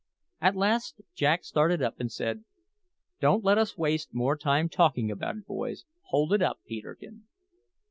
At 0.41 0.55
last 0.55 0.99
Jack 1.13 1.43
started 1.43 1.83
up 1.83 1.99
and 1.99 2.11
said: 2.11 2.43
"Don't 3.19 3.43
let 3.43 3.59
us 3.59 3.77
waste 3.77 4.15
more 4.15 4.35
time 4.35 4.67
talking 4.67 5.11
about 5.11 5.37
it, 5.37 5.45
boys. 5.45 5.85
Hold 6.05 6.33
it 6.33 6.41
up, 6.41 6.59
Peterkin. 6.65 7.25